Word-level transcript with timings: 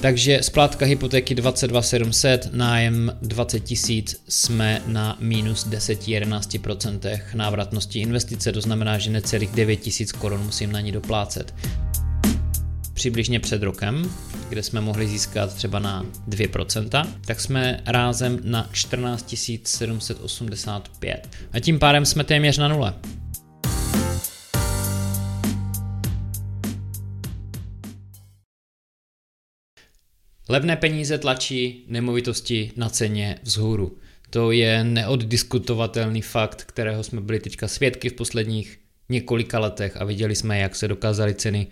Takže 0.00 0.42
splátka 0.42 0.86
hypotéky 0.86 1.34
22 1.34 1.82
700, 1.82 2.48
nájem 2.52 3.18
20 3.22 3.60
tisíc, 3.60 4.22
jsme 4.28 4.82
na 4.86 5.16
minus 5.20 5.66
10-11% 5.66 7.20
návratnosti 7.34 7.98
investice, 7.98 8.52
to 8.52 8.60
znamená, 8.60 8.98
že 8.98 9.10
necelých 9.10 9.50
9 9.50 9.76
tisíc 9.76 10.12
korun 10.12 10.40
musím 10.44 10.72
na 10.72 10.80
ní 10.80 10.92
doplácet. 10.92 11.54
Přibližně 12.94 13.40
před 13.40 13.62
rokem, 13.62 14.10
kde 14.48 14.62
jsme 14.62 14.80
mohli 14.80 15.08
získat 15.08 15.54
třeba 15.54 15.78
na 15.78 16.06
2%, 16.28 17.06
tak 17.26 17.40
jsme 17.40 17.80
rázem 17.86 18.38
na 18.44 18.68
14 18.72 19.34
785. 19.64 21.28
A 21.52 21.60
tím 21.60 21.78
pádem 21.78 22.06
jsme 22.06 22.24
téměř 22.24 22.58
na 22.58 22.68
nule. 22.68 22.94
Levné 30.50 30.76
peníze 30.76 31.18
tlačí 31.18 31.84
nemovitosti 31.88 32.70
na 32.76 32.88
ceně 32.88 33.38
vzhůru. 33.42 33.98
To 34.30 34.52
je 34.52 34.84
neoddiskutovatelný 34.84 36.22
fakt, 36.22 36.64
kterého 36.64 37.02
jsme 37.02 37.20
byli 37.20 37.40
teďka 37.40 37.68
svědky 37.68 38.08
v 38.08 38.12
posledních 38.12 38.78
několika 39.08 39.58
letech 39.58 39.96
a 39.96 40.04
viděli 40.04 40.36
jsme, 40.36 40.58
jak 40.58 40.76
se 40.76 40.88
dokázaly 40.88 41.34
ceny 41.34 41.66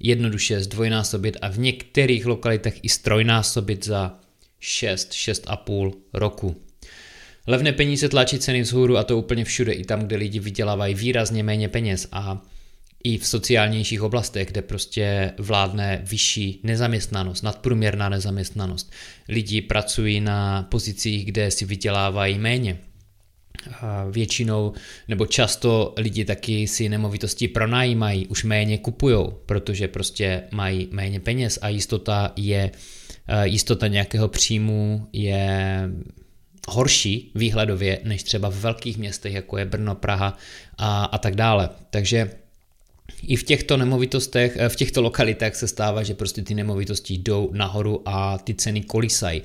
jednoduše 0.00 0.60
zdvojnásobit 0.60 1.36
a 1.42 1.48
v 1.48 1.58
některých 1.58 2.26
lokalitech 2.26 2.78
i 2.82 2.88
strojnásobit 2.88 3.84
za 3.84 4.18
6, 4.60 5.12
6,5 5.12 5.92
roku. 6.12 6.56
Levné 7.46 7.72
peníze 7.72 8.08
tlačí 8.08 8.38
ceny 8.38 8.60
vzhůru 8.60 8.96
a 8.96 9.04
to 9.04 9.18
úplně 9.18 9.44
všude, 9.44 9.72
i 9.72 9.84
tam, 9.84 10.00
kde 10.00 10.16
lidi 10.16 10.38
vydělávají 10.38 10.94
výrazně 10.94 11.42
méně 11.42 11.68
peněz 11.68 12.08
a 12.12 12.42
i 13.04 13.18
v 13.18 13.26
sociálnějších 13.26 14.02
oblastech, 14.02 14.48
kde 14.48 14.62
prostě 14.62 15.32
vládne 15.38 16.02
vyšší 16.04 16.60
nezaměstnanost, 16.62 17.42
nadprůměrná 17.42 18.08
nezaměstnanost. 18.08 18.92
Lidi 19.28 19.62
pracují 19.62 20.20
na 20.20 20.62
pozicích, 20.62 21.24
kde 21.24 21.50
si 21.50 21.64
vydělávají 21.64 22.38
méně. 22.38 22.78
A 23.80 24.04
většinou 24.10 24.72
nebo 25.08 25.26
často 25.26 25.94
lidi 25.96 26.24
taky 26.24 26.66
si 26.66 26.88
nemovitosti 26.88 27.48
pronajímají, 27.48 28.26
už 28.26 28.44
méně 28.44 28.78
kupujou, 28.78 29.38
protože 29.46 29.88
prostě 29.88 30.42
mají 30.50 30.88
méně 30.90 31.20
peněz 31.20 31.58
a 31.62 31.68
jistota 31.68 32.32
je 32.36 32.70
jistota 33.42 33.88
nějakého 33.88 34.28
příjmu 34.28 35.08
je 35.12 35.82
horší 36.68 37.32
výhledově 37.34 38.00
než 38.04 38.22
třeba 38.22 38.50
v 38.50 38.60
velkých 38.60 38.98
městech, 38.98 39.32
jako 39.32 39.58
je 39.58 39.64
Brno, 39.64 39.94
Praha 39.94 40.36
a, 40.78 41.04
a 41.04 41.18
tak 41.18 41.34
dále. 41.34 41.68
Takže 41.90 42.30
i 43.22 43.36
v 43.36 43.42
těchto 43.42 43.76
nemovitostech, 43.76 44.56
eh, 44.56 44.68
v 44.68 44.76
těchto 44.76 45.02
lokalitách 45.02 45.54
se 45.54 45.68
stává, 45.68 46.02
že 46.02 46.14
prostě 46.14 46.42
ty 46.42 46.54
nemovitosti 46.54 47.14
jdou 47.14 47.50
nahoru 47.52 48.02
a 48.04 48.38
ty 48.38 48.54
ceny 48.54 48.80
kolisají. 48.80 49.42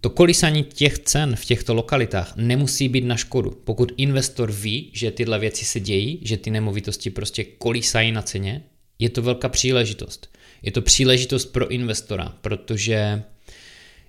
To 0.00 0.10
kolísání 0.10 0.64
těch 0.64 0.98
cen 0.98 1.36
v 1.36 1.44
těchto 1.44 1.74
lokalitách 1.74 2.36
nemusí 2.36 2.88
být 2.88 3.04
na 3.04 3.16
škodu. 3.16 3.50
Pokud 3.64 3.92
investor 3.96 4.52
ví, 4.52 4.90
že 4.92 5.10
tyhle 5.10 5.38
věci 5.38 5.64
se 5.64 5.80
dějí, 5.80 6.18
že 6.22 6.36
ty 6.36 6.50
nemovitosti 6.50 7.10
prostě 7.10 7.44
kolísají 7.44 8.12
na 8.12 8.22
ceně, 8.22 8.62
je 8.98 9.10
to 9.10 9.22
velká 9.22 9.48
příležitost. 9.48 10.28
Je 10.62 10.72
to 10.72 10.82
příležitost 10.82 11.46
pro 11.46 11.68
investora, 11.68 12.34
protože 12.40 13.22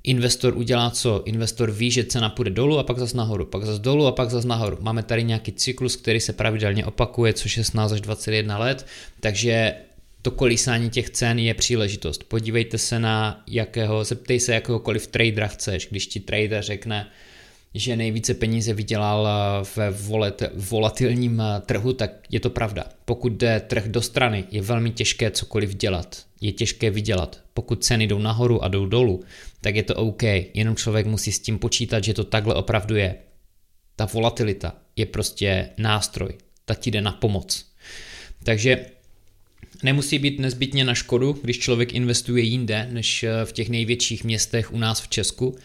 investor 0.03 0.57
udělá 0.57 0.89
co? 0.89 1.23
Investor 1.25 1.71
ví, 1.71 1.91
že 1.91 2.03
cena 2.03 2.29
půjde 2.29 2.51
dolů 2.51 2.79
a 2.79 2.83
pak 2.83 2.99
zase 2.99 3.17
nahoru, 3.17 3.45
pak 3.45 3.63
zase 3.63 3.81
dolů 3.81 4.05
a 4.07 4.11
pak 4.11 4.29
zase 4.29 4.47
nahoru. 4.47 4.77
Máme 4.81 5.03
tady 5.03 5.23
nějaký 5.23 5.51
cyklus, 5.51 5.95
který 5.95 6.19
se 6.19 6.33
pravidelně 6.33 6.85
opakuje, 6.85 7.33
co 7.33 7.49
16 7.49 7.91
až 7.91 8.01
21 8.01 8.57
let, 8.57 8.87
takže 9.19 9.75
to 10.21 10.31
kolísání 10.31 10.89
těch 10.89 11.09
cen 11.09 11.39
je 11.39 11.53
příležitost. 11.53 12.23
Podívejte 12.23 12.77
se 12.77 12.99
na 12.99 13.43
jakého, 13.47 14.03
zeptej 14.03 14.39
se 14.39 14.53
jakéhokoliv 14.53 15.07
tradera 15.07 15.47
chceš, 15.47 15.87
když 15.91 16.07
ti 16.07 16.19
trader 16.19 16.63
řekne, 16.63 17.07
že 17.73 17.95
nejvíce 17.95 18.33
peníze 18.33 18.73
vydělal 18.73 19.27
ve 19.75 19.93
volatilním 20.55 21.41
trhu, 21.65 21.93
tak 21.93 22.11
je 22.29 22.39
to 22.39 22.49
pravda. 22.49 22.85
Pokud 23.05 23.33
jde 23.33 23.59
trh 23.59 23.87
do 23.87 24.01
strany, 24.01 24.43
je 24.51 24.61
velmi 24.61 24.91
těžké 24.91 25.31
cokoliv 25.31 25.75
dělat. 25.75 26.25
Je 26.41 26.51
těžké 26.51 26.89
vydělat. 26.89 27.43
Pokud 27.53 27.83
ceny 27.83 28.07
jdou 28.07 28.19
nahoru 28.19 28.63
a 28.63 28.67
jdou 28.67 28.85
dolů, 28.85 29.23
tak 29.61 29.75
je 29.75 29.83
to 29.83 29.95
OK. 29.95 30.23
Jenom 30.53 30.75
člověk 30.75 31.05
musí 31.05 31.31
s 31.31 31.39
tím 31.39 31.59
počítat, 31.59 32.03
že 32.03 32.13
to 32.13 32.23
takhle 32.23 32.55
opravdu 32.55 32.95
je. 32.95 33.15
Ta 33.95 34.05
volatilita 34.05 34.75
je 34.95 35.05
prostě 35.05 35.69
nástroj. 35.77 36.33
Ta 36.65 36.73
ti 36.73 36.91
jde 36.91 37.01
na 37.01 37.11
pomoc. 37.11 37.65
Takže 38.43 38.85
nemusí 39.83 40.19
být 40.19 40.39
nezbytně 40.39 40.85
na 40.85 40.93
škodu, 40.93 41.39
když 41.41 41.59
člověk 41.59 41.93
investuje 41.93 42.43
jinde 42.43 42.87
než 42.91 43.25
v 43.45 43.51
těch 43.51 43.69
největších 43.69 44.23
městech 44.23 44.73
u 44.73 44.77
nás 44.77 45.01
v 45.01 45.07
Česku, 45.07 45.55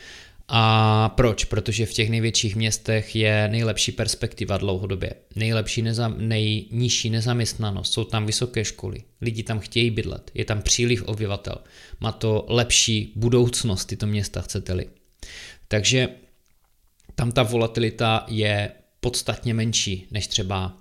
a 0.49 1.09
proč? 1.09 1.45
Protože 1.45 1.87
v 1.87 1.93
těch 1.93 2.11
největších 2.11 2.57
městech 2.57 3.17
je 3.17 3.49
nejlepší 3.49 3.93
perspektiva 3.93 4.59
dlouhodobě, 4.59 5.15
nejlepší 5.37 5.83
neza, 5.83 6.09
nejnižší 6.09 7.11
nezaměstnanost, 7.11 7.93
jsou 7.93 8.05
tam 8.05 8.27
vysoké 8.27 8.65
školy, 8.65 9.03
lidi 9.21 9.43
tam 9.43 9.59
chtějí 9.61 9.91
bydlet, 9.91 10.31
je 10.35 10.45
tam 10.45 10.63
příliv 10.63 11.03
obyvatel, 11.03 11.57
má 12.01 12.13
to 12.13 12.47
lepší 12.49 13.13
budoucnost 13.17 13.85
tyto 13.85 14.07
města, 14.07 14.43
chcete-li. 14.43 14.89
Takže 15.69 16.09
tam 17.15 17.33
ta 17.33 17.43
volatilita 17.43 18.25
je 18.29 18.73
podstatně 19.01 19.55
menší 19.55 20.07
než 20.11 20.27
třeba 20.27 20.77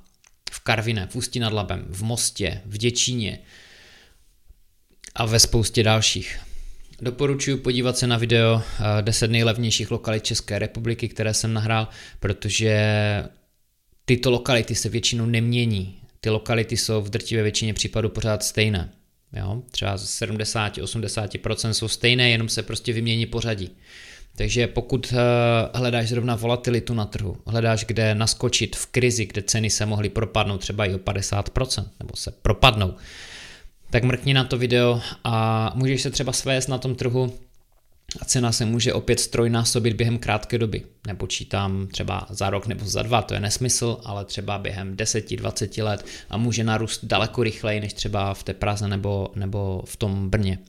v 0.51 0.59
Karvine, 0.59 1.07
v 1.11 1.15
Ústí 1.15 1.39
nad 1.39 1.53
Labem, 1.53 1.85
v 1.89 2.03
Mostě, 2.03 2.61
v 2.65 2.77
Děčíně 2.77 3.39
a 5.15 5.25
ve 5.25 5.39
spoustě 5.39 5.83
dalších. 5.83 6.39
Doporučuji 7.01 7.57
podívat 7.57 7.97
se 7.97 8.07
na 8.07 8.17
video 8.17 8.61
10 9.01 9.25
eh, 9.25 9.31
nejlevnějších 9.31 9.91
lokalit 9.91 10.23
České 10.23 10.59
republiky, 10.59 11.07
které 11.09 11.33
jsem 11.33 11.53
nahrál, 11.53 11.87
protože 12.19 12.73
tyto 14.05 14.31
lokality 14.31 14.75
se 14.75 14.89
většinou 14.89 15.25
nemění. 15.25 15.99
Ty 16.19 16.29
lokality 16.29 16.77
jsou 16.77 17.01
v 17.01 17.09
drtivé 17.09 17.43
většině 17.43 17.73
případů 17.73 18.09
pořád 18.09 18.43
stejné. 18.43 18.89
Jo? 19.33 19.61
Třeba 19.71 19.97
z 19.97 20.21
70-80% 20.21 21.69
jsou 21.69 21.87
stejné, 21.87 22.29
jenom 22.29 22.49
se 22.49 22.63
prostě 22.63 22.93
vymění 22.93 23.25
pořadí. 23.25 23.69
Takže 24.35 24.67
pokud 24.67 25.13
eh, 25.13 25.17
hledáš 25.77 26.09
zrovna 26.09 26.35
volatilitu 26.35 26.93
na 26.93 27.05
trhu, 27.05 27.37
hledáš, 27.45 27.85
kde 27.85 28.15
naskočit 28.15 28.75
v 28.75 28.85
krizi, 28.85 29.25
kde 29.25 29.41
ceny 29.41 29.69
se 29.69 29.85
mohly 29.85 30.09
propadnout 30.09 30.57
třeba 30.57 30.85
i 30.85 30.95
o 30.95 30.97
50%, 30.97 31.85
nebo 31.99 32.15
se 32.15 32.31
propadnou, 32.31 32.93
tak 33.89 34.03
mrkni 34.03 34.33
na 34.33 34.43
to 34.43 34.57
video 34.57 35.01
a 35.23 35.71
můžeš 35.75 36.01
se 36.01 36.11
třeba 36.11 36.33
svést 36.33 36.69
na 36.69 36.77
tom 36.77 36.95
trhu 36.95 37.33
a 38.21 38.25
cena 38.25 38.51
se 38.51 38.65
může 38.65 38.93
opět 38.93 39.19
strojnásobit 39.19 39.93
během 39.93 40.17
krátké 40.17 40.57
doby. 40.57 40.83
Nepočítám 41.07 41.87
třeba 41.87 42.27
za 42.29 42.49
rok 42.49 42.67
nebo 42.67 42.85
za 42.85 43.01
dva, 43.01 43.21
to 43.21 43.33
je 43.33 43.39
nesmysl, 43.39 43.97
ale 44.05 44.25
třeba 44.25 44.57
během 44.57 44.95
10-20 44.95 45.83
let 45.83 46.05
a 46.29 46.37
může 46.37 46.63
narůst 46.63 47.05
daleko 47.05 47.43
rychleji 47.43 47.79
než 47.79 47.93
třeba 47.93 48.33
v 48.33 48.43
té 48.43 48.53
Praze 48.53 48.87
nebo, 48.87 49.31
nebo 49.35 49.83
v 49.85 49.95
tom 49.95 50.29
Brně. 50.29 50.59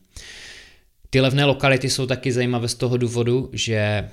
Ty 1.10 1.20
levné 1.20 1.44
lokality 1.44 1.90
jsou 1.90 2.06
taky 2.06 2.32
zajímavé 2.32 2.68
z 2.68 2.74
toho 2.74 2.96
důvodu, 2.96 3.50
že 3.52 4.10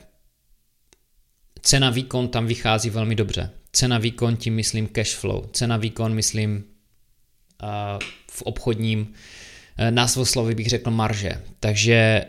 cena 1.61 1.89
výkon 1.89 2.27
tam 2.27 2.47
vychází 2.47 2.89
velmi 2.89 3.15
dobře. 3.15 3.49
Cena 3.71 3.97
výkon 3.97 4.37
tím 4.37 4.55
myslím 4.55 4.87
cash 4.87 5.15
flow, 5.15 5.49
cena 5.53 5.77
výkon 5.77 6.13
myslím 6.13 6.63
v 8.31 8.41
obchodním 8.41 9.13
eh, 9.77 9.91
názvosloví 9.91 10.55
bych 10.55 10.69
řekl 10.69 10.91
marže. 10.91 11.41
Takže 11.59 12.25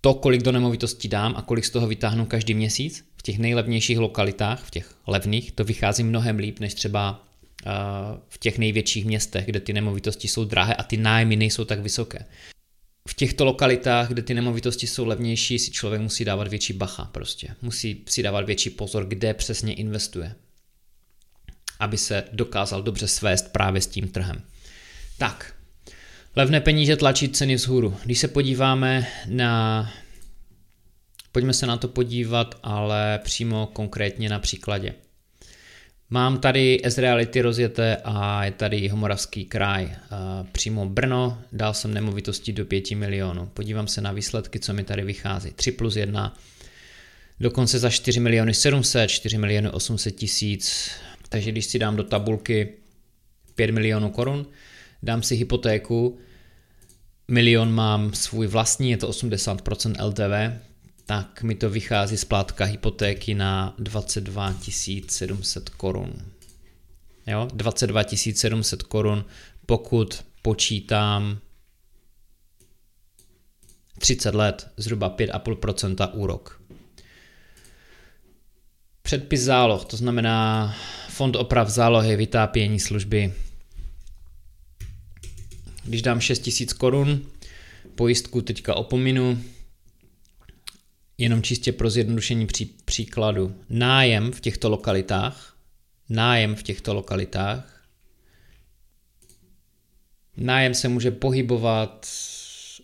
to, 0.00 0.14
kolik 0.14 0.42
do 0.42 0.52
nemovitosti 0.52 1.08
dám 1.08 1.34
a 1.36 1.42
kolik 1.42 1.64
z 1.64 1.70
toho 1.70 1.86
vytáhnu 1.86 2.26
každý 2.26 2.54
měsíc 2.54 3.04
v 3.16 3.22
těch 3.22 3.38
nejlevnějších 3.38 3.98
lokalitách, 3.98 4.64
v 4.64 4.70
těch 4.70 4.94
levných, 5.06 5.52
to 5.52 5.64
vychází 5.64 6.02
mnohem 6.02 6.38
líp 6.38 6.60
než 6.60 6.74
třeba 6.74 7.24
eh, 7.66 7.70
v 8.28 8.38
těch 8.38 8.58
největších 8.58 9.04
městech, 9.04 9.46
kde 9.46 9.60
ty 9.60 9.72
nemovitosti 9.72 10.28
jsou 10.28 10.44
drahé 10.44 10.74
a 10.74 10.82
ty 10.82 10.96
nájmy 10.96 11.36
nejsou 11.36 11.64
tak 11.64 11.80
vysoké. 11.80 12.24
V 13.08 13.14
těchto 13.14 13.44
lokalitách, 13.44 14.08
kde 14.08 14.22
ty 14.22 14.34
nemovitosti 14.34 14.86
jsou 14.86 15.06
levnější, 15.06 15.58
si 15.58 15.70
člověk 15.70 16.02
musí 16.02 16.24
dávat 16.24 16.48
větší 16.48 16.72
bacha 16.72 17.04
prostě. 17.04 17.48
Musí 17.62 18.04
si 18.08 18.22
dávat 18.22 18.46
větší 18.46 18.70
pozor, 18.70 19.06
kde 19.06 19.34
přesně 19.34 19.74
investuje, 19.74 20.34
aby 21.80 21.98
se 21.98 22.24
dokázal 22.32 22.82
dobře 22.82 23.08
svést 23.08 23.52
právě 23.52 23.80
s 23.80 23.86
tím 23.86 24.08
trhem. 24.08 24.42
Tak, 25.18 25.54
levné 26.36 26.60
peníze 26.60 26.96
tlačí 26.96 27.28
ceny 27.28 27.54
vzhůru. 27.54 27.96
Když 28.04 28.18
se 28.18 28.28
podíváme 28.28 29.06
na... 29.26 29.92
Pojďme 31.32 31.52
se 31.52 31.66
na 31.66 31.76
to 31.76 31.88
podívat, 31.88 32.54
ale 32.62 33.20
přímo 33.24 33.66
konkrétně 33.72 34.28
na 34.28 34.38
příkladě. 34.38 34.94
Mám 36.10 36.40
tady 36.40 36.80
S-Reality 36.84 37.40
rozjeté 37.40 37.96
a 38.04 38.44
je 38.44 38.52
tady 38.52 38.88
Homoravský 38.88 39.44
kraj, 39.44 39.96
přímo 40.52 40.86
Brno, 40.86 41.42
dal 41.52 41.74
jsem 41.74 41.94
nemovitosti 41.94 42.52
do 42.52 42.64
5 42.64 42.90
milionů. 42.90 43.46
Podívám 43.46 43.86
se 43.86 44.00
na 44.00 44.12
výsledky, 44.12 44.60
co 44.60 44.74
mi 44.74 44.84
tady 44.84 45.02
vychází. 45.02 45.50
3 45.50 45.72
plus 45.72 45.96
1, 45.96 46.36
dokonce 47.40 47.78
za 47.78 47.90
4 47.90 48.20
miliony 48.20 48.54
700, 48.54 49.10
4 49.10 49.38
miliony 49.38 49.70
800 49.70 50.16
tisíc, 50.16 50.90
takže 51.28 51.52
když 51.52 51.64
si 51.64 51.78
dám 51.78 51.96
do 51.96 52.04
tabulky 52.04 52.68
5 53.54 53.70
milionů 53.70 54.10
korun, 54.10 54.46
dám 55.02 55.22
si 55.22 55.34
hypotéku 55.34 56.18
milion 57.28 57.72
mám 57.72 58.14
svůj 58.14 58.46
vlastní, 58.46 58.90
je 58.90 58.96
to 58.96 59.10
80% 59.10 60.06
LTV, 60.06 60.62
tak 61.06 61.42
mi 61.42 61.54
to 61.54 61.70
vychází 61.70 62.16
splátka 62.16 62.64
hypotéky 62.64 63.34
na 63.34 63.74
22 63.78 64.54
700 65.08 65.68
korun. 65.68 66.12
Jo, 67.26 67.48
22 67.54 68.02
700 68.34 68.82
korun, 68.82 69.24
pokud 69.66 70.24
počítám 70.42 71.38
30 73.98 74.34
let, 74.34 74.70
zhruba 74.76 75.16
5,5% 75.16 76.10
úrok. 76.12 76.62
Předpis 79.02 79.40
záloh, 79.40 79.84
to 79.84 79.96
znamená 79.96 80.74
fond 81.08 81.36
oprav 81.36 81.68
zálohy, 81.68 82.16
vytápění 82.16 82.80
služby. 82.80 83.34
Když 85.88 86.02
dám 86.02 86.20
6000 86.20 86.72
korun, 86.72 87.30
pojistku 87.94 88.42
teďka 88.42 88.74
opominu, 88.74 89.42
jenom 91.18 91.42
čistě 91.42 91.72
pro 91.72 91.90
zjednodušení 91.90 92.46
pří, 92.46 92.64
příkladu. 92.84 93.54
Nájem 93.70 94.32
v 94.32 94.40
těchto 94.40 94.70
lokalitách, 94.70 95.56
nájem 96.08 96.54
v 96.54 96.62
těchto 96.62 96.94
lokalitách, 96.94 97.88
nájem 100.36 100.74
se 100.74 100.88
může 100.88 101.10
pohybovat 101.10 102.08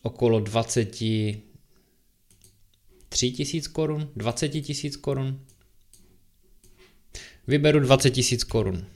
okolo 0.03 0.41
23 0.41 3.33
tisíc 3.33 3.69
korun, 3.69 4.11
20 4.17 4.49
tisíc 4.49 4.97
korun. 4.97 5.41
Vyberu 7.47 7.81
20 7.81 8.11
tisíc 8.11 8.45
korun. 8.45 8.87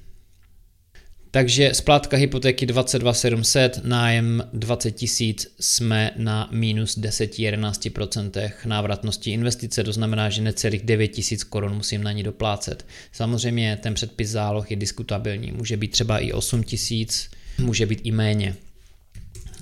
Takže 1.31 1.75
splátka 1.75 2.17
hypotéky 2.17 2.67
22 2.67 3.13
700, 3.15 3.81
nájem 3.85 4.45
20 4.53 4.91
tisíc, 4.91 5.55
jsme 5.61 6.11
na 6.17 6.49
minus 6.53 6.99
10-11% 6.99 8.51
návratnosti 8.67 9.31
investice, 9.31 9.85
to 9.85 9.93
znamená, 9.93 10.31
že 10.31 10.43
necelých 10.43 10.83
9 10.83 11.09
tisíc 11.09 11.45
korun 11.45 11.75
musím 11.75 12.03
na 12.03 12.13
ní 12.13 12.23
doplácet. 12.23 12.87
Samozřejmě 13.13 13.79
ten 13.83 13.95
předpis 13.95 14.29
záloh 14.29 14.71
je 14.71 14.77
diskutabilní, 14.77 15.53
může 15.53 15.77
být 15.77 15.89
třeba 15.89 16.19
i 16.19 16.33
8 16.33 16.63
tisíc, 16.63 17.31
může 17.59 17.87
být 17.87 18.01
i 18.05 18.11
méně. 18.11 18.57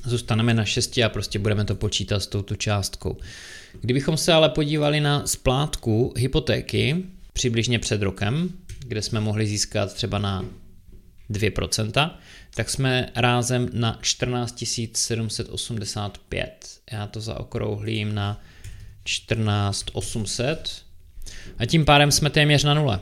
Zůstaneme 0.05 0.55
na 0.55 0.65
6 0.65 0.99
a 0.99 1.09
prostě 1.09 1.39
budeme 1.39 1.65
to 1.65 1.75
počítat 1.75 2.21
s 2.21 2.27
touto 2.27 2.57
částkou. 2.57 3.17
Kdybychom 3.81 4.17
se 4.17 4.33
ale 4.33 4.49
podívali 4.49 5.01
na 5.01 5.27
splátku 5.27 6.15
hypotéky 6.17 6.97
přibližně 7.33 7.79
před 7.79 8.03
rokem, 8.03 8.49
kde 8.87 9.03
jsme 9.03 9.21
mohli 9.21 9.47
získat 9.47 9.95
třeba 9.95 10.19
na 10.19 10.45
2%, 11.31 12.11
tak 12.55 12.71
jsme 12.71 13.09
rázem 13.15 13.69
na 13.73 13.99
14 14.01 14.65
785. 14.93 16.81
Já 16.93 17.07
to 17.07 17.21
zaokrouhlím 17.21 18.15
na 18.15 18.41
14 19.05 19.85
800 19.93 20.83
a 21.59 21.67
tím 21.67 21.85
pádem 21.85 22.13
jsme 22.13 22.31
téměř 22.31 22.65
na 22.65 22.75
nule. 22.75 23.01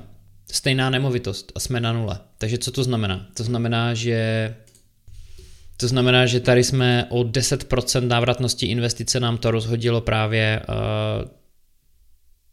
Stejná 0.52 0.90
nemovitost 0.90 1.52
a 1.54 1.60
jsme 1.60 1.80
na 1.80 1.92
nule. 1.92 2.18
Takže 2.38 2.58
co 2.58 2.70
to 2.70 2.84
znamená? 2.84 3.26
To 3.34 3.44
znamená, 3.44 3.94
že 3.94 4.54
to 5.76 5.88
znamená, 5.88 6.26
že 6.26 6.40
tady 6.40 6.64
jsme 6.64 7.06
o 7.08 7.22
10% 7.22 8.06
návratnosti 8.06 8.66
investice 8.66 9.20
nám 9.20 9.38
to 9.38 9.50
rozhodilo 9.50 10.00
právě 10.00 10.62
uh, 10.68 10.74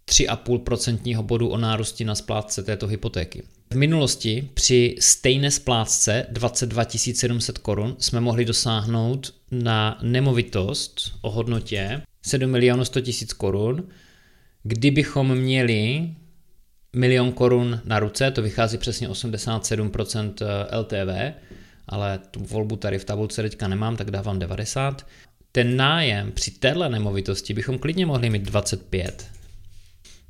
3,5% 0.09 1.21
bodu 1.21 1.47
o 1.47 1.57
nárůsti 1.57 2.05
na 2.05 2.15
splátce 2.15 2.63
této 2.63 2.87
hypotéky. 2.87 3.43
V 3.71 3.75
minulosti 3.75 4.49
při 4.53 4.95
stejné 4.99 5.51
splátce 5.51 6.25
22 6.29 6.83
700 7.13 7.57
korun 7.57 7.95
jsme 7.99 8.19
mohli 8.19 8.45
dosáhnout 8.45 9.33
na 9.51 9.99
nemovitost 10.01 11.13
o 11.21 11.31
hodnotě 11.31 12.01
7 12.21 12.51
milionů 12.51 12.85
100 12.85 13.01
tisíc 13.01 13.33
korun, 13.33 13.87
kdybychom 14.63 15.35
měli 15.35 16.09
milion 16.95 17.31
korun 17.31 17.81
na 17.85 17.99
ruce, 17.99 18.31
to 18.31 18.41
vychází 18.41 18.77
přesně 18.77 19.09
87% 19.09 20.33
eh, 20.41 20.77
LTV, 20.77 21.35
ale 21.87 22.19
tu 22.31 22.39
volbu 22.43 22.75
tady 22.75 22.99
v 22.99 23.05
tabulce 23.05 23.41
teďka 23.41 23.67
nemám, 23.67 23.97
tak 23.97 24.11
dávám 24.11 24.39
90. 24.39 25.07
Ten 25.51 25.77
nájem 25.77 26.31
při 26.31 26.51
téhle 26.51 26.89
nemovitosti 26.89 27.53
bychom 27.53 27.79
klidně 27.79 28.05
mohli 28.05 28.29
mít 28.29 28.41
25 28.41 29.27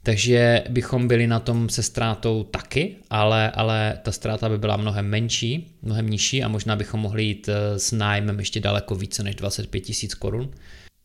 takže 0.04 0.64
bychom 0.70 1.08
byli 1.08 1.28
na 1.28 1.40
tom 1.40 1.70
se 1.70 1.84
ztrátou 1.84 2.44
taky, 2.44 2.96
ale, 3.10 3.52
ale 3.52 4.00
ta 4.04 4.12
ztráta 4.12 4.50
by 4.50 4.58
byla 4.58 4.78
mnohem 4.78 5.06
menší, 5.06 5.76
mnohem 5.82 6.10
nižší 6.10 6.44
a 6.44 6.48
možná 6.48 6.76
bychom 6.76 7.00
mohli 7.00 7.24
jít 7.24 7.50
eh, 7.50 7.80
s 7.80 7.92
nájmem 7.92 8.40
ještě 8.40 8.60
daleko 8.60 8.96
více 8.96 9.24
než 9.24 9.36
25 9.36 9.80
tisíc 9.80 10.14
korun. 10.14 10.52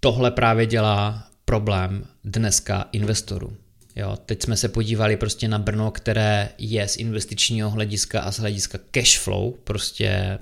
Tohle 0.00 0.30
právě 0.30 0.66
dělá 0.66 1.28
problém 1.44 2.06
dneska 2.24 2.88
investorů. 2.92 3.56
Jo, 3.96 4.16
teď 4.26 4.42
jsme 4.42 4.56
se 4.56 4.68
podívali 4.68 5.16
prostě 5.16 5.48
na 5.48 5.58
Brno, 5.58 5.90
které 5.90 6.48
je 6.58 6.88
z 6.88 6.96
investičního 6.96 7.70
hlediska 7.70 8.20
a 8.20 8.32
z 8.32 8.38
hlediska 8.38 8.78
cash 8.90 9.18
flow 9.18 9.52
prostě 9.64 10.38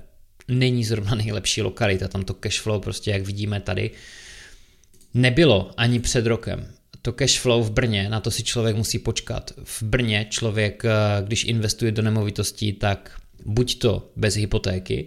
není 0.47 0.85
zrovna 0.85 1.15
nejlepší 1.15 1.61
lokalita. 1.61 2.07
Tam 2.07 2.23
to 2.23 2.33
cash 2.33 2.59
flow 2.59 2.79
prostě, 2.79 3.11
jak 3.11 3.21
vidíme 3.21 3.59
tady, 3.59 3.91
nebylo 5.13 5.71
ani 5.77 5.99
před 5.99 6.25
rokem 6.25 6.74
to 7.05 7.13
cash 7.13 7.39
flow 7.39 7.63
v 7.63 7.71
Brně, 7.71 8.09
na 8.09 8.19
to 8.19 8.31
si 8.31 8.43
člověk 8.43 8.75
musí 8.75 8.99
počkat. 8.99 9.51
V 9.63 9.83
Brně 9.83 10.27
člověk, 10.29 10.85
eh, 10.85 10.89
když 11.23 11.43
investuje 11.43 11.91
do 11.91 12.01
nemovitostí, 12.01 12.73
tak 12.73 13.21
buď 13.45 13.79
to 13.79 14.09
bez 14.15 14.35
hypotéky, 14.35 15.05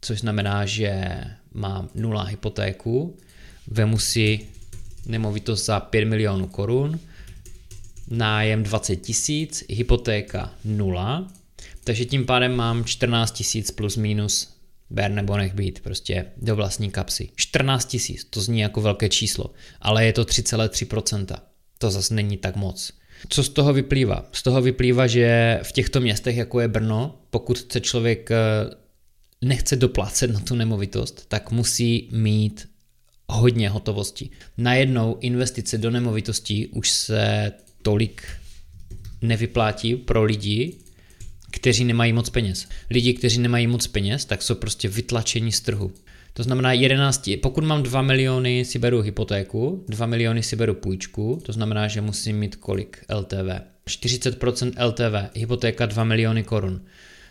což 0.00 0.20
znamená, 0.20 0.66
že 0.66 1.20
má 1.54 1.88
nula 1.94 2.22
hypotéku, 2.22 3.16
vemu 3.66 3.98
si 3.98 4.40
nemovitost 5.06 5.64
za 5.66 5.80
5 5.80 6.04
milionů 6.04 6.46
korun, 6.46 7.00
nájem 8.08 8.62
20 8.62 8.96
tisíc, 8.96 9.64
hypotéka 9.68 10.54
nula, 10.64 11.26
takže 11.84 12.04
tím 12.04 12.26
pádem 12.26 12.56
mám 12.56 12.84
14 12.84 13.30
tisíc 13.30 13.70
plus 13.70 13.96
minus 13.96 14.59
ber 14.90 15.10
nebo 15.10 15.36
nech 15.36 15.54
být, 15.54 15.80
prostě 15.80 16.24
do 16.36 16.56
vlastní 16.56 16.90
kapsy. 16.90 17.28
14 17.36 17.84
tisíc, 17.84 18.24
to 18.24 18.40
zní 18.40 18.60
jako 18.60 18.80
velké 18.80 19.08
číslo, 19.08 19.50
ale 19.80 20.06
je 20.06 20.12
to 20.12 20.24
3,3%. 20.24 21.36
To 21.78 21.90
zase 21.90 22.14
není 22.14 22.36
tak 22.36 22.56
moc. 22.56 22.92
Co 23.28 23.42
z 23.42 23.48
toho 23.48 23.72
vyplývá? 23.72 24.28
Z 24.32 24.42
toho 24.42 24.62
vyplývá, 24.62 25.06
že 25.06 25.60
v 25.62 25.72
těchto 25.72 26.00
městech, 26.00 26.36
jako 26.36 26.60
je 26.60 26.68
Brno, 26.68 27.20
pokud 27.30 27.58
chce 27.58 27.80
člověk 27.80 28.30
eh, 28.30 28.36
nechce 29.42 29.76
doplácet 29.76 30.30
na 30.30 30.40
tu 30.40 30.54
nemovitost, 30.54 31.24
tak 31.28 31.50
musí 31.50 32.08
mít 32.12 32.68
hodně 33.28 33.68
hotovosti. 33.68 34.30
Najednou 34.58 35.18
investice 35.20 35.78
do 35.78 35.90
nemovitostí 35.90 36.66
už 36.66 36.90
se 36.90 37.52
tolik 37.82 38.22
nevyplátí 39.22 39.96
pro 39.96 40.24
lidi, 40.24 40.76
kteří 41.60 41.84
nemají 41.84 42.12
moc 42.12 42.30
peněz. 42.30 42.68
Lidi, 42.90 43.14
kteří 43.14 43.40
nemají 43.40 43.66
moc 43.66 43.86
peněz, 43.86 44.24
tak 44.24 44.42
jsou 44.42 44.54
prostě 44.54 44.88
vytlačeni 44.88 45.52
z 45.52 45.60
trhu. 45.60 45.92
To 46.32 46.42
znamená 46.42 46.72
11, 46.72 47.30
pokud 47.42 47.64
mám 47.64 47.82
2 47.82 48.02
miliony, 48.02 48.64
si 48.64 48.78
beru 48.78 49.00
hypotéku, 49.00 49.84
2 49.88 50.06
miliony 50.06 50.42
si 50.42 50.56
beru 50.56 50.74
půjčku, 50.74 51.42
to 51.42 51.52
znamená, 51.52 51.88
že 51.88 52.00
musím 52.00 52.38
mít 52.38 52.56
kolik 52.56 53.04
LTV. 53.14 53.60
40% 53.88 54.86
LTV, 54.86 55.30
hypotéka 55.34 55.86
2 55.86 56.04
miliony 56.04 56.42
korun. 56.42 56.80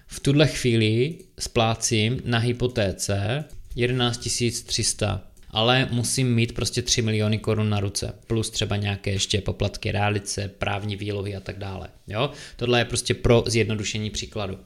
V 0.08 0.20
tuhle 0.20 0.48
chvíli 0.48 1.16
splácím 1.40 2.22
na 2.26 2.38
hypotéce 2.38 3.44
11 3.76 4.30
300 4.66 5.24
ale 5.50 5.88
musím 5.92 6.36
mít 6.36 6.56
prostě 6.56 6.82
3 6.82 7.02
miliony 7.02 7.38
korun 7.38 7.70
na 7.70 7.80
ruce, 7.80 8.14
plus 8.28 8.50
třeba 8.50 8.76
nějaké 8.76 9.12
ještě 9.12 9.42
poplatky 9.42 9.92
realice, 9.92 10.48
právní 10.48 10.96
výlohy 10.96 11.36
a 11.36 11.40
tak 11.40 11.58
dále. 11.58 11.90
Jo? 12.08 12.32
Tohle 12.56 12.80
je 12.80 12.86
prostě 12.86 13.14
pro 13.14 13.44
zjednodušení 13.48 14.10
příkladu. 14.10 14.58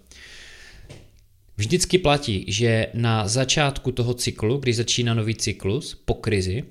Vždycky 1.58 1.98
platí, 1.98 2.46
že 2.48 2.88
na 2.94 3.28
začátku 3.28 3.92
toho 3.92 4.14
cyklu, 4.14 4.58
když 4.58 4.76
začíná 4.76 5.14
nový 5.14 5.36
cyklus 5.36 6.02
po 6.06 6.14
krizi, 6.14 6.64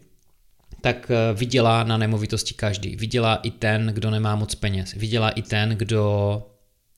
tak 0.80 1.10
eh, 1.10 1.34
vydělá 1.34 1.84
na 1.84 1.96
nemovitosti 1.96 2.54
každý. 2.54 2.96
Vydělá 2.96 3.34
i 3.34 3.50
ten, 3.50 3.86
kdo 3.86 4.10
nemá 4.10 4.36
moc 4.36 4.54
peněz. 4.54 4.94
Vydělá 4.94 5.30
i 5.30 5.42
ten, 5.42 5.68
kdo 5.68 6.42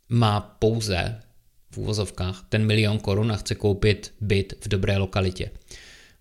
má 0.09 0.41
pouze 0.41 1.21
v 1.71 1.79
úvozovkách 1.79 2.47
ten 2.49 2.67
milion 2.67 2.99
korun 2.99 3.33
a 3.33 3.37
chce 3.37 3.55
koupit 3.55 4.13
byt 4.21 4.55
v 4.61 4.69
dobré 4.69 4.97
lokalitě. 4.97 5.51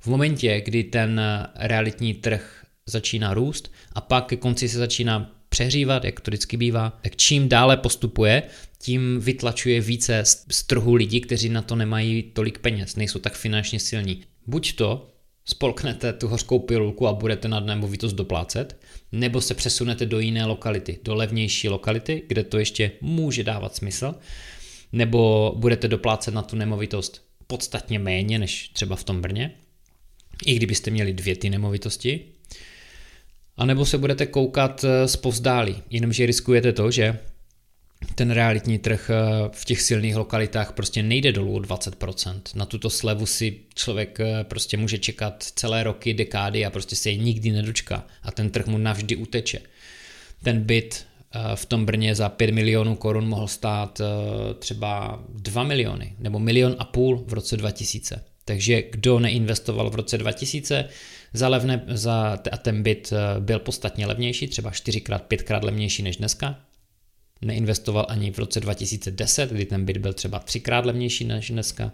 V 0.03 0.07
momentě, 0.07 0.61
kdy 0.65 0.83
ten 0.83 1.21
realitní 1.55 2.13
trh 2.13 2.65
začíná 2.85 3.33
růst 3.33 3.71
a 3.93 4.01
pak 4.01 4.25
ke 4.25 4.35
konci 4.35 4.69
se 4.69 4.77
začíná 4.77 5.31
přehřívat, 5.49 6.03
jak 6.03 6.19
to 6.19 6.31
vždycky 6.31 6.57
bývá, 6.57 6.99
tak 7.01 7.15
čím 7.15 7.49
dále 7.49 7.77
postupuje, 7.77 8.43
tím 8.79 9.19
vytlačuje 9.19 9.81
více 9.81 10.23
z 10.51 10.63
trhu 10.63 10.93
lidí, 10.95 11.21
kteří 11.21 11.49
na 11.49 11.61
to 11.61 11.75
nemají 11.75 12.23
tolik 12.23 12.59
peněz, 12.59 12.95
nejsou 12.95 13.19
tak 13.19 13.33
finančně 13.33 13.79
silní. 13.79 14.23
Buď 14.47 14.75
to 14.75 15.07
spolknete 15.45 16.13
tu 16.13 16.27
hořkou 16.27 16.59
pilulku 16.59 17.07
a 17.07 17.13
budete 17.13 17.47
na 17.47 17.59
nemovitost 17.59 18.13
doplácet, 18.13 18.77
nebo 19.11 19.41
se 19.41 19.53
přesunete 19.53 20.05
do 20.05 20.19
jiné 20.19 20.45
lokality, 20.45 20.99
do 21.03 21.15
levnější 21.15 21.69
lokality, 21.69 22.23
kde 22.27 22.43
to 22.43 22.59
ještě 22.59 22.91
může 23.01 23.43
dávat 23.43 23.75
smysl, 23.75 24.15
nebo 24.91 25.53
budete 25.57 25.87
doplácet 25.87 26.33
na 26.33 26.41
tu 26.41 26.55
nemovitost 26.55 27.21
podstatně 27.47 27.99
méně 27.99 28.39
než 28.39 28.69
třeba 28.69 28.95
v 28.95 29.03
tom 29.03 29.21
Brně, 29.21 29.51
i 30.45 30.55
kdybyste 30.55 30.91
měli 30.91 31.13
dvě 31.13 31.35
ty 31.35 31.49
nemovitosti, 31.49 32.21
a 33.57 33.65
nebo 33.65 33.85
se 33.85 33.97
budete 33.97 34.25
koukat 34.25 34.85
z 35.05 35.15
povzdálí, 35.15 35.83
jenomže 35.89 36.25
riskujete 36.25 36.73
to, 36.73 36.91
že 36.91 37.19
ten 38.15 38.31
realitní 38.31 38.79
trh 38.79 39.09
eh, 39.09 39.49
v 39.51 39.65
těch 39.65 39.81
silných 39.81 40.15
lokalitách 40.15 40.71
prostě 40.71 41.03
nejde 41.03 41.31
dolů 41.31 41.55
o 41.55 41.59
20%. 41.59 42.41
Na 42.55 42.65
tuto 42.65 42.89
slevu 42.89 43.25
si 43.25 43.59
člověk 43.75 44.19
eh, 44.19 44.43
prostě 44.43 44.77
může 44.77 44.97
čekat 44.97 45.43
celé 45.43 45.83
roky, 45.83 46.13
dekády 46.13 46.65
a 46.65 46.69
prostě 46.69 46.95
se 46.95 47.09
jej 47.09 47.17
nikdy 47.17 47.51
nedočká 47.51 48.07
a 48.23 48.31
ten 48.31 48.49
trh 48.49 48.67
mu 48.67 48.77
navždy 48.77 49.15
uteče. 49.15 49.59
Ten 50.43 50.63
byt 50.63 51.05
eh, 51.31 51.39
v 51.55 51.65
tom 51.65 51.85
Brně 51.85 52.15
za 52.15 52.29
5 52.29 52.51
milionů 52.51 52.95
korun 52.95 53.27
mohl 53.27 53.47
stát 53.47 54.01
třeba 54.59 55.23
2 55.29 55.63
miliony 55.63 56.15
nebo 56.19 56.39
milion 56.39 56.75
a 56.79 56.85
půl 56.85 57.23
v 57.27 57.33
roce 57.33 57.57
2000. 57.57 58.23
Takže 58.45 58.81
kdo 58.81 59.19
neinvestoval 59.19 59.89
v 59.89 59.95
roce 59.95 60.17
2000 60.17 60.89
za 61.33 61.47
levné, 61.47 61.83
za, 61.87 62.39
a 62.51 62.57
ten 62.57 62.83
byt 62.83 63.13
byl 63.39 63.59
podstatně 63.59 64.05
levnější, 64.05 64.47
třeba 64.47 64.71
4x, 64.71 65.19
5x 65.27 65.63
levnější 65.63 66.03
než 66.03 66.17
dneska, 66.17 66.59
neinvestoval 67.41 68.05
ani 68.09 68.31
v 68.31 68.39
roce 68.39 68.59
2010, 68.59 69.51
kdy 69.51 69.65
ten 69.65 69.85
byt 69.85 69.97
byl 69.97 70.13
třeba 70.13 70.39
třikrát 70.39 70.85
levnější 70.85 71.25
než 71.25 71.49
dneska, 71.49 71.91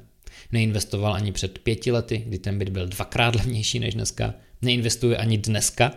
neinvestoval 0.51 1.13
ani 1.13 1.31
před 1.31 1.59
pěti 1.59 1.91
lety, 1.91 2.23
kdy 2.27 2.39
ten 2.39 2.59
byt 2.59 2.69
byl 2.69 2.87
dvakrát 2.87 3.35
levnější 3.35 3.79
než 3.79 3.93
dneska, 3.93 4.33
neinvestuje 4.61 5.17
ani 5.17 5.37
dneska, 5.37 5.91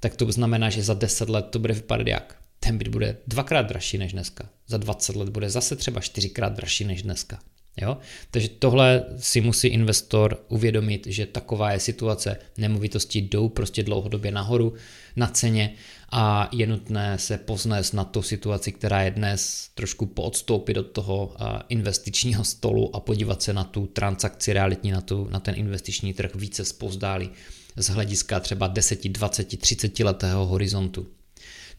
tak 0.00 0.16
to 0.16 0.32
znamená, 0.32 0.70
že 0.70 0.82
za 0.82 0.94
10 0.94 1.28
let 1.28 1.46
to 1.50 1.58
bude 1.58 1.74
vypadat 1.74 2.06
jak? 2.06 2.36
Ten 2.60 2.78
byt 2.78 2.88
bude 2.88 3.16
dvakrát 3.26 3.62
dražší 3.62 3.98
než 3.98 4.12
dneska. 4.12 4.48
Za 4.66 4.76
20 4.76 5.16
let 5.16 5.28
bude 5.28 5.50
zase 5.50 5.76
třeba 5.76 6.00
čtyřikrát 6.00 6.52
dražší 6.52 6.84
než 6.84 7.02
dneska. 7.02 7.38
Jo? 7.82 7.98
Takže 8.30 8.48
tohle 8.48 9.04
si 9.16 9.40
musí 9.40 9.68
investor 9.68 10.44
uvědomit, 10.48 11.06
že 11.06 11.26
taková 11.26 11.72
je 11.72 11.80
situace, 11.80 12.36
nemovitosti 12.56 13.18
jdou 13.18 13.48
prostě 13.48 13.82
dlouhodobě 13.82 14.32
nahoru 14.32 14.74
na 15.16 15.26
ceně 15.26 15.74
a 16.10 16.48
je 16.52 16.66
nutné 16.66 17.18
se 17.18 17.38
poznést 17.38 17.92
na 17.92 18.04
tu 18.04 18.22
situaci, 18.22 18.72
která 18.72 19.02
je 19.02 19.10
dnes, 19.10 19.70
trošku 19.74 20.06
poodstoupit 20.06 20.76
od 20.76 20.86
toho 20.86 21.36
investičního 21.68 22.44
stolu 22.44 22.96
a 22.96 23.00
podívat 23.00 23.42
se 23.42 23.52
na 23.52 23.64
tu 23.64 23.86
transakci 23.86 24.52
realitní, 24.52 24.90
na, 24.90 25.00
tu, 25.00 25.28
na 25.30 25.40
ten 25.40 25.54
investiční 25.58 26.14
trh 26.14 26.34
více 26.34 26.64
zpozdálí 26.64 27.30
z 27.76 27.88
hlediska 27.88 28.40
třeba 28.40 28.66
10, 28.66 29.08
20, 29.08 29.60
30 29.60 30.00
letého 30.00 30.46
horizontu. 30.46 31.06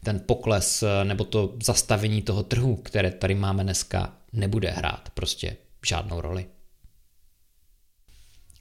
Ten 0.04 0.20
pokles 0.26 0.84
nebo 1.04 1.24
to 1.24 1.54
zastavení 1.64 2.22
toho 2.22 2.42
trhu, 2.42 2.76
které 2.76 3.10
tady 3.10 3.34
máme 3.34 3.64
dneska, 3.64 4.16
nebude 4.32 4.70
hrát 4.70 5.08
prostě 5.14 5.56
žádnou 5.86 6.20
roli. 6.20 6.46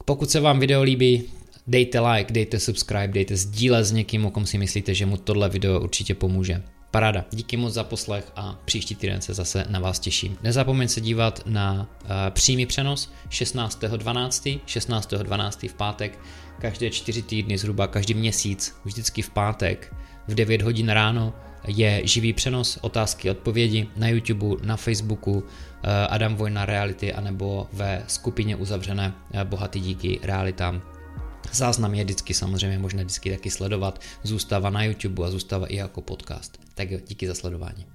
Pokud 0.06 0.30
se 0.30 0.40
vám 0.40 0.60
video 0.60 0.84
líbí, 0.84 1.24
dejte 1.68 2.00
like, 2.00 2.34
dejte 2.34 2.60
subscribe, 2.60 3.08
dejte 3.08 3.36
sdílet 3.36 3.86
s 3.86 3.92
někým, 3.92 4.26
o 4.26 4.32
kom 4.32 4.46
si 4.46 4.58
myslíte, 4.58 4.94
že 4.94 5.06
mu 5.06 5.18
tohle 5.18 5.50
video 5.50 5.80
určitě 5.80 6.16
pomůže. 6.16 6.64
Paráda, 6.92 7.26
díky 7.32 7.58
moc 7.58 7.74
za 7.74 7.84
poslech 7.84 8.32
a 8.36 8.60
příští 8.66 8.96
týden 8.96 9.22
se 9.22 9.34
zase 9.34 9.66
na 9.70 9.80
vás 9.80 10.00
těším. 10.00 10.38
Nezapomeň 10.44 10.88
se 10.88 11.02
dívat 11.02 11.42
na 11.46 11.90
uh, 12.04 12.10
přímý 12.30 12.66
přenos 12.66 13.12
16.12. 13.30 14.60
16.12. 14.68 15.70
v 15.70 15.74
pátek, 15.74 16.20
každé 16.60 16.90
čtyři 16.90 17.22
týdny, 17.22 17.58
zhruba 17.58 17.88
každý 17.88 18.14
měsíc, 18.14 18.76
vždycky 18.86 19.22
v 19.22 19.30
pátek 19.30 19.96
v 20.28 20.36
9 20.36 20.62
hodin 20.62 20.90
ráno 20.90 21.34
je 21.68 22.02
živý 22.04 22.34
přenos 22.34 22.78
otázky 22.82 23.32
odpovědi 23.32 23.88
na 23.96 24.08
YouTube, 24.08 24.68
na 24.68 24.78
Facebooku, 24.78 25.44
eh, 25.84 26.08
Adam 26.08 26.36
Vojna 26.36 26.66
Reality, 26.66 27.14
anebo 27.14 27.68
ve 27.74 28.04
skupině 28.08 28.56
uzavřené 28.56 29.14
eh, 29.34 29.46
Bohatý 29.46 29.80
díky 29.80 30.20
realitám. 30.24 30.82
Záznam 31.52 31.94
je 31.94 32.04
vždycky 32.04 32.34
samozřejmě 32.34 32.80
možné 32.80 33.04
vždycky 33.04 33.32
taky 33.32 33.52
sledovat, 33.52 34.02
zůstává 34.24 34.70
na 34.70 34.84
YouTube 34.84 35.26
a 35.26 35.30
zůstává 35.30 35.68
i 35.68 35.76
jako 35.76 36.02
podcast. 36.02 36.60
Tak 36.76 36.92
jo, 36.92 37.00
díky 37.08 37.28
za 37.28 37.34
sledování. 37.34 37.86